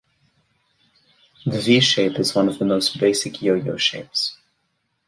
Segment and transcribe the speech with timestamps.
[1.45, 4.35] The V shape is one of the most basic yo-yo shapes.